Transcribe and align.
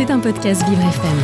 C'est 0.00 0.10
un 0.10 0.18
podcast 0.18 0.66
Vivre 0.66 0.80
FM. 0.80 1.18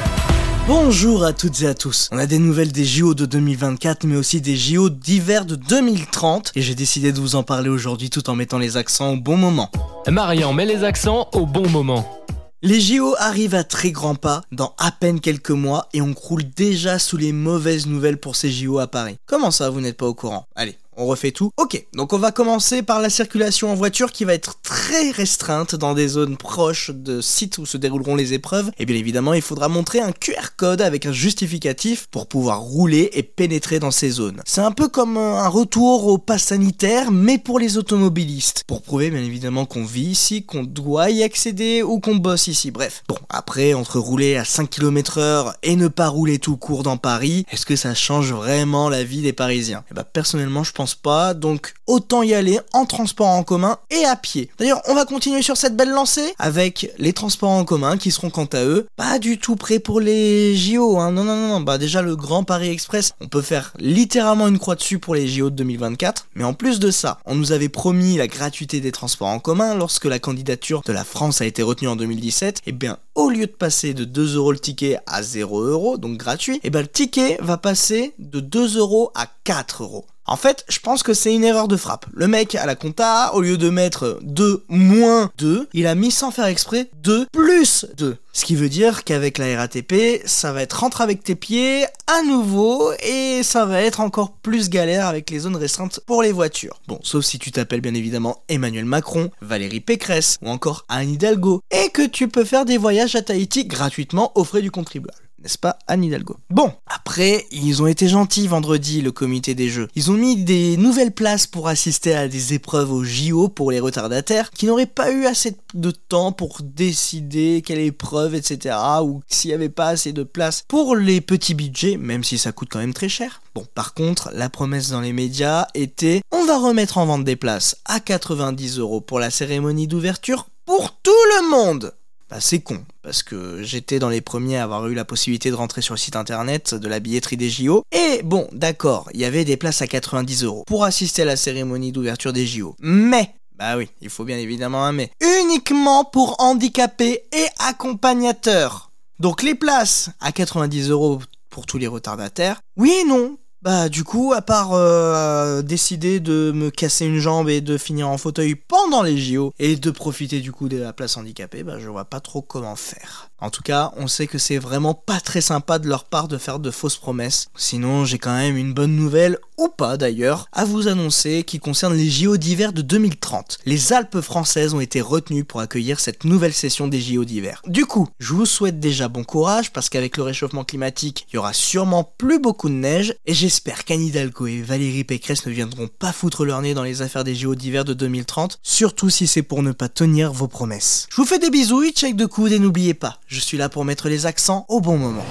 Bonjour 0.69 1.25
à 1.25 1.32
toutes 1.32 1.62
et 1.62 1.67
à 1.67 1.73
tous. 1.73 2.10
On 2.13 2.19
a 2.19 2.27
des 2.27 2.39
nouvelles 2.39 2.73
des 2.73 2.85
JO 2.85 3.15
de 3.15 3.25
2024, 3.25 4.04
mais 4.04 4.17
aussi 4.17 4.43
des 4.43 4.54
JO 4.54 4.91
d'hiver 4.91 5.46
de 5.46 5.54
2030, 5.56 6.53
et 6.54 6.61
j'ai 6.61 6.75
décidé 6.75 7.11
de 7.11 7.19
vous 7.19 7.37
en 7.37 7.43
parler 7.43 7.71
aujourd'hui 7.71 8.11
tout 8.11 8.29
en 8.29 8.35
mettant 8.35 8.59
les 8.59 8.77
accents 8.77 9.15
au 9.15 9.17
bon 9.17 9.39
moment. 9.39 9.71
Marian 10.07 10.53
met 10.53 10.67
les 10.67 10.85
accents 10.85 11.31
au 11.33 11.47
bon 11.47 11.67
moment. 11.71 12.23
Les 12.61 12.79
JO 12.79 13.15
arrivent 13.19 13.54
à 13.54 13.65
très 13.65 13.93
grands 13.93 14.14
pas 14.14 14.43
dans 14.52 14.75
à 14.77 14.90
peine 14.90 15.20
quelques 15.20 15.52
mois 15.52 15.88
et 15.95 16.02
on 16.02 16.12
croule 16.12 16.45
déjà 16.45 16.98
sous 16.98 17.16
les 17.16 17.32
mauvaises 17.32 17.86
nouvelles 17.86 18.18
pour 18.18 18.36
ces 18.36 18.50
JO 18.50 18.79
à 18.79 18.88
Paris. 18.88 19.16
Comment 19.24 19.50
ça, 19.50 19.70
vous 19.70 19.80
n'êtes 19.80 19.96
pas 19.96 20.06
au 20.06 20.14
courant? 20.14 20.48
Allez, 20.54 20.77
on 20.97 21.07
refait 21.07 21.31
tout. 21.31 21.51
Ok, 21.57 21.87
donc 21.95 22.13
on 22.13 22.19
va 22.19 22.33
commencer 22.33 22.83
par 22.83 23.01
la 23.01 23.11
circulation 23.11 23.71
en 23.71 23.75
voiture 23.75 24.13
qui 24.13 24.25
va 24.25 24.35
être 24.35 24.61
très 24.63 25.11
restreinte 25.11 25.75
dans 25.75 25.95
des 25.95 26.09
zones 26.09 26.37
proches 26.37 26.91
de 26.91 27.21
sites 27.21 27.59
où 27.59 27.67
se 27.67 27.77
dérouleront 27.77 28.17
les 28.17 28.33
épreuves. 28.33 28.71
Et 28.79 28.87
bien 28.87 28.96
évidemment, 28.96 29.35
il 29.35 29.43
faudra 29.43 29.69
montrer 29.69 30.01
un 30.01 30.13
QR 30.13 30.57
code 30.57 30.81
avec 30.81 31.07
un 31.07 31.13
justificatif 31.13 32.06
pour 32.10 32.27
pouvoir 32.27 32.60
rouler 32.60 33.10
et 33.12 33.23
pénétrer 33.23 33.78
dans 33.78 33.90
ces 33.90 34.10
zones. 34.10 34.42
C'est 34.46 34.60
un 34.60 34.73
peu 34.73 34.88
comme 34.88 35.16
un 35.16 35.48
retour 35.48 36.06
au 36.06 36.18
pass 36.18 36.45
sanitaire, 36.45 37.10
mais 37.10 37.38
pour 37.38 37.59
les 37.59 37.78
automobilistes. 37.78 38.65
Pour 38.66 38.82
prouver 38.82 39.10
bien 39.10 39.23
évidemment 39.23 39.66
qu'on 39.66 39.84
vit 39.84 40.10
ici, 40.10 40.45
qu'on 40.45 40.65
doit 40.65 41.10
y 41.10 41.23
accéder 41.23 41.82
ou 41.82 42.01
qu'on 42.01 42.16
bosse 42.16 42.46
ici. 42.46 42.70
Bref. 42.70 43.02
Bon, 43.09 43.18
après, 43.28 43.74
entre 43.74 43.98
rouler 43.98 44.37
à 44.37 44.45
5 44.45 44.70
km 44.70 45.18
heure 45.18 45.54
et 45.62 45.76
ne 45.76 45.88
pas 45.88 46.09
rouler 46.09 46.38
tout 46.38 46.56
court 46.56 46.82
dans 46.82 46.96
Paris, 46.96 47.45
est-ce 47.51 47.66
que 47.66 47.76
ça 47.76 47.95
change 47.95 48.32
vraiment 48.32 48.88
la 48.88 49.04
vie 49.04 49.23
des 49.23 49.32
Parisiens? 49.32 49.84
Bah 49.95 50.04
personnellement, 50.04 50.65
je 50.65 50.73
pense 50.73 50.85
pas, 50.95 51.34
donc 51.34 51.74
autant 51.86 52.22
y 52.22 52.34
aller 52.34 52.58
en 52.72 52.84
transport 52.86 53.28
en 53.28 53.42
commun 53.42 53.78
et 53.90 54.04
à 54.04 54.16
pied. 54.16 54.50
D'ailleurs, 54.58 54.82
on 54.88 54.95
va 54.95 55.04
continuer 55.04 55.42
sur 55.42 55.56
cette 55.56 55.76
belle 55.76 55.90
lancée 55.90 56.34
avec 56.38 56.92
les 56.98 57.12
transports 57.12 57.50
en 57.50 57.64
commun 57.64 57.96
qui 57.96 58.10
seront 58.10 58.30
quant 58.30 58.46
à 58.46 58.64
eux 58.64 58.86
pas 58.96 59.18
du 59.18 59.38
tout 59.38 59.56
prêts 59.56 59.78
pour 59.78 60.00
les 60.00 60.56
JO. 60.56 60.98
Hein. 60.98 61.12
Non, 61.12 61.24
non, 61.24 61.36
non. 61.36 61.60
Bah 61.60 61.78
déjà 61.78 62.02
le 62.02 62.16
Grand 62.16 62.45
Paris 62.45 62.70
Express, 62.70 63.12
on 63.20 63.29
peut 63.29 63.42
faire 63.42 63.73
littéralement 63.79 64.48
une 64.48 64.59
croix 64.59 64.75
dessus 64.75 64.98
pour 64.98 65.14
les 65.14 65.29
JO 65.29 65.51
de 65.51 65.57
2024. 65.57 66.29
Mais 66.34 66.45
en 66.45 66.55
plus 66.55 66.79
de 66.79 66.91
ça, 66.91 67.19
on 67.25 67.34
nous 67.34 67.53
avait 67.53 67.69
promis 67.69 68.17
la 68.17 68.27
gratuité 68.27 68.81
des 68.81 68.92
transports 68.92 69.29
en 69.29 69.39
commun 69.39 69.75
lorsque 69.75 70.05
la 70.05 70.19
candidature 70.19 70.83
de 70.84 70.92
la 70.92 71.05
France 71.05 71.41
a 71.41 71.47
été 71.47 71.62
retenue 71.62 71.89
en 71.89 71.97
2017. 71.97 72.59
Et 72.59 72.62
eh 72.67 72.73
bien, 72.73 72.98
au 73.14 73.31
lieu 73.31 73.47
de 73.47 73.53
passer 73.53 73.95
de 73.95 74.05
2 74.05 74.37
euros 74.37 74.53
le 74.53 74.59
ticket 74.59 74.98
à 75.07 75.23
0 75.23 75.62
euros, 75.62 75.98
donc 75.98 76.19
gratuit, 76.19 76.57
et 76.57 76.61
eh 76.64 76.70
bien 76.70 76.83
le 76.83 76.89
ticket 76.89 77.39
va 77.41 77.57
passer 77.57 78.14
de 78.19 78.41
2 78.41 78.79
euros 78.79 79.11
à 79.14 79.27
4 79.45 79.83
euros. 79.83 80.07
En 80.29 80.37
fait, 80.37 80.65
je 80.69 80.81
pense 80.81 81.05
que 81.05 81.15
c'est 81.15 81.35
une 81.35 81.45
erreur 81.45 81.69
de 81.69 81.77
frappe. 81.77 82.07
Le 82.13 82.27
mec 82.27 82.57
à 82.57 82.67
la 82.67 82.75
compta, 82.75 83.33
au 83.35 83.41
lieu 83.41 83.57
de 83.57 83.71
mettre 83.71 84.19
2 84.23 84.65
moins 84.69 85.31
2, 85.39 85.69
il 85.73 85.87
a 85.87 85.95
mis 85.95 86.11
sans 86.11 86.33
faire 86.33 86.47
exprès 86.47 86.91
2 87.03 87.27
plus 87.33 87.87
2. 87.97 88.17
Ce 88.33 88.45
qui 88.45 88.57
veut 88.57 88.69
dire 88.69 89.05
qu'avec 89.05 89.39
la 89.39 89.57
RATP, 89.57 90.23
ça 90.27 90.53
va 90.53 90.63
être 90.63 90.81
rentre 90.81 91.01
avec 91.01 91.23
tes 91.23 91.37
pieds 91.37 91.87
à 92.07 92.23
nouveau 92.23 92.93
et 93.03 93.43
ça 93.43 93.65
va 93.65 93.81
être 93.81 94.01
encore 94.01 94.33
plus 94.33 94.69
galère 94.69 95.07
avec 95.07 95.31
les 95.31 95.39
zones 95.39 95.57
restreintes 95.57 96.01
pour 96.07 96.23
les 96.23 96.33
voitures. 96.33 96.81
Bon, 96.89 96.99
sauf 97.03 97.25
si 97.25 97.39
tu 97.39 97.53
t'appelles 97.53 97.81
bien 97.81 97.95
évidemment 97.95 98.43
Emmanuel 98.49 98.85
Macron, 98.85 99.31
Valérie 99.41 99.81
Pécresse 99.81 100.37
ou 100.43 100.51
encore 100.51 100.85
Anne 100.89 101.11
Hidalgo 101.11 101.63
et 101.71 101.89
que 101.91 102.07
tu 102.07 102.29
peux 102.29 102.45
faire 102.45 102.65
des 102.65 102.79
voyages 102.79 103.15
à 103.15 103.23
Tahiti 103.23 103.65
gratuitement 103.65 104.33
aux 104.35 104.45
frais 104.45 104.63
du 104.63 104.71
contribuable 104.71 105.26
n'est-ce 105.47 105.58
pas, 105.58 105.78
Anne 105.86 106.02
Hidalgo? 106.02 106.39
Bon, 106.50 106.72
après, 106.89 107.47
ils 107.52 107.80
ont 107.80 107.86
été 107.86 108.08
gentils 108.08 108.48
vendredi, 108.48 109.00
le 109.00 109.12
comité 109.12 109.55
des 109.55 109.69
jeux. 109.69 109.86
Ils 109.94 110.11
ont 110.11 110.14
mis 110.14 110.34
des 110.34 110.77
nouvelles 110.77 111.12
places 111.12 111.47
pour 111.47 111.69
assister 111.69 112.16
à 112.16 112.27
des 112.27 112.52
épreuves 112.52 112.91
au 112.91 113.05
JO 113.05 113.48
pour 113.48 113.70
les 113.70 113.78
retardataires 113.78 114.50
qui 114.50 114.67
n'auraient 114.67 114.86
pas 114.86 115.12
eu 115.12 115.24
assez 115.24 115.56
de 115.74 115.92
temps 115.92 116.33
pour 116.33 116.62
décider 116.62 117.62
quelle 117.64 117.78
épreuve, 117.78 118.34
etc. 118.34 118.74
ou 119.02 119.20
s'il 119.28 119.50
n'y 119.50 119.55
avait 119.55 119.69
pas 119.69 119.86
assez 119.86 120.12
de 120.12 120.24
place 120.24 120.64
pour 120.67 120.97
les 120.97 121.20
petits 121.20 121.55
budgets, 121.55 121.97
même 121.97 122.24
si 122.24 122.39
ça 122.39 122.50
coûte 122.50 122.70
quand 122.72 122.80
même 122.80 122.92
très 122.92 123.08
cher. 123.08 123.41
Bon, 123.55 123.64
par 123.72 123.94
contre, 123.94 124.30
la 124.34 124.50
promesse 124.50 124.91
dans 124.91 125.00
les 125.00 125.12
médias 125.12 125.69
était 125.74 126.23
on 126.33 126.45
va 126.45 126.58
remettre 126.58 126.98
en 126.98 127.06
vente 127.06 127.23
des 127.23 127.36
places 127.36 127.77
à 127.85 128.00
90 128.00 128.80
euros 128.80 129.00
pour 129.00 129.20
la 129.20 129.30
cérémonie 129.30 129.86
d'ouverture 129.86 130.48
pour 130.64 130.98
tout 131.00 131.12
le 131.36 131.48
monde 131.48 131.94
bah, 132.28 132.41
c'est 132.41 132.59
con, 132.59 132.84
parce 133.03 133.22
que 133.22 133.62
j'étais 133.62 133.98
dans 133.98 134.09
les 134.09 134.20
premiers 134.20 134.59
à 134.59 134.64
avoir 134.64 134.87
eu 134.88 134.94
la 134.94 135.04
possibilité 135.04 135.50
de 135.50 135.54
rentrer 135.54 135.81
sur 135.81 135.94
le 135.94 135.98
site 135.98 136.16
internet 136.16 136.75
de 136.75 136.88
la 136.88 136.98
billetterie 136.98 137.37
des 137.37 137.48
JO. 137.48 137.82
Et 137.92 138.22
bon, 138.25 138.48
d'accord, 138.53 139.09
il 139.14 139.20
y 139.20 139.25
avait 139.25 139.44
des 139.44 139.56
places 139.56 139.82
à 139.82 139.87
90 139.87 140.42
euros 140.42 140.65
pour 140.66 140.84
assister 140.84 141.22
à 141.22 141.26
la 141.26 141.36
cérémonie 141.36 141.92
d'ouverture 141.92 142.32
des 142.32 142.47
JO. 142.47 142.75
Mais, 142.81 143.34
bah 143.56 143.76
oui, 143.76 143.88
il 144.00 144.10
faut 144.10 144.25
bien 144.25 144.38
évidemment 144.38 144.84
un 144.84 144.92
mais, 144.92 145.10
uniquement 145.41 146.04
pour 146.04 146.34
handicapés 146.41 147.22
et 147.32 147.47
accompagnateurs. 147.60 148.91
Donc 149.20 149.42
les 149.42 149.54
places 149.54 150.10
à 150.20 150.32
90 150.32 150.91
euros 150.91 151.20
pour 151.48 151.65
tous 151.65 151.78
les 151.78 151.86
retardataires, 151.86 152.60
oui 152.76 152.92
et 153.03 153.04
non, 153.04 153.38
bah 153.62 153.88
du 153.88 154.04
coup, 154.04 154.32
à 154.32 154.42
part 154.42 154.72
euh, 154.74 155.62
décider 155.62 156.20
de 156.20 156.52
me 156.54 156.70
casser 156.70 157.06
une 157.06 157.18
jambe 157.18 157.48
et 157.48 157.60
de 157.60 157.78
finir 157.78 158.08
en 158.08 158.18
fauteuil 158.18 158.54
pendant 158.54 159.02
les 159.02 159.18
JO 159.18 159.52
et 159.58 159.76
de 159.76 159.90
profiter 159.90 160.40
du 160.40 160.52
coup 160.52 160.68
de 160.68 160.76
la 160.76 160.92
place 160.92 161.16
handicapée, 161.16 161.62
bah 161.62 161.78
je 161.78 161.88
vois 161.88 162.04
pas 162.04 162.20
trop 162.20 162.42
comment 162.42 162.76
faire. 162.76 163.30
En 163.38 163.50
tout 163.50 163.62
cas, 163.62 163.92
on 163.97 164.06
sait 164.08 164.26
que 164.26 164.38
c'est 164.38 164.58
vraiment 164.58 164.94
pas 164.94 165.20
très 165.20 165.42
sympa 165.42 165.78
de 165.78 165.88
leur 165.88 166.04
part 166.04 166.26
de 166.26 166.38
faire 166.38 166.58
de 166.58 166.70
fausses 166.70 166.97
promesses. 166.97 167.48
Sinon, 167.54 168.06
j'ai 168.06 168.19
quand 168.19 168.34
même 168.34 168.56
une 168.56 168.72
bonne 168.72 168.97
nouvelle, 168.97 169.38
ou 169.58 169.69
pas 169.69 169.97
d'ailleurs, 169.97 170.48
à 170.52 170.64
vous 170.64 170.88
annoncer 170.88 171.42
qui 171.44 171.58
concerne 171.58 171.94
les 171.94 172.08
JO 172.08 172.38
d'hiver 172.38 172.72
de 172.72 172.82
2030. 172.82 173.58
Les 173.66 173.92
Alpes 173.92 174.20
françaises 174.20 174.72
ont 174.72 174.80
été 174.80 175.00
retenues 175.00 175.44
pour 175.44 175.60
accueillir 175.60 176.00
cette 176.00 176.24
nouvelle 176.24 176.54
session 176.54 176.88
des 176.88 177.00
JO 177.00 177.24
d'hiver. 177.24 177.60
Du 177.66 177.84
coup, 177.84 178.08
je 178.19 178.32
vous 178.32 178.47
souhaite 178.47 178.80
déjà 178.80 179.08
bon 179.08 179.24
courage 179.24 179.70
parce 179.70 179.88
qu'avec 179.88 180.16
le 180.16 180.22
réchauffement 180.22 180.64
climatique, 180.64 181.26
il 181.30 181.36
y 181.36 181.38
aura 181.38 181.53
sûrement 181.53 182.10
plus 182.16 182.38
beaucoup 182.38 182.68
de 182.68 182.74
neige 182.74 183.14
et 183.26 183.34
j'espère 183.34 183.84
qu'Anne 183.84 184.03
Hidalgo 184.03 184.47
et 184.47 184.62
Valérie 184.62 185.04
Pécresse 185.04 185.47
ne 185.47 185.53
viendront 185.53 185.88
pas 185.88 186.12
foutre 186.12 186.44
leur 186.44 186.62
nez 186.62 186.74
dans 186.74 186.82
les 186.82 187.03
affaires 187.03 187.24
des 187.24 187.34
JO 187.34 187.54
d'hiver 187.54 187.84
de 187.84 187.94
2030, 187.94 188.58
surtout 188.62 189.10
si 189.10 189.26
c'est 189.26 189.42
pour 189.42 189.62
ne 189.62 189.72
pas 189.72 189.88
tenir 189.88 190.32
vos 190.32 190.48
promesses. 190.48 191.06
Je 191.10 191.16
vous 191.16 191.26
fais 191.26 191.38
des 191.38 191.50
bisous, 191.50 191.91
check 191.91 192.16
de 192.16 192.26
coude 192.26 192.53
et 192.53 192.58
n'oubliez 192.58 192.94
pas, 192.94 193.18
je 193.26 193.41
suis 193.41 193.59
là 193.59 193.69
pour 193.69 193.84
mettre 193.84 194.09
les 194.09 194.26
accents 194.26 194.64
au 194.69 194.81
bon 194.81 194.98
moment. 194.98 195.25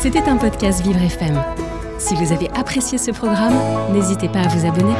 C'était 0.00 0.22
un 0.28 0.36
podcast 0.36 0.82
Vivre 0.82 1.00
FM. 1.00 1.42
Si 1.98 2.14
vous 2.14 2.32
avez 2.32 2.50
apprécié 2.50 2.98
ce 2.98 3.10
programme, 3.10 3.54
n'hésitez 3.92 4.28
pas 4.28 4.40
à 4.40 4.48
vous 4.48 4.66
abonner. 4.66 4.94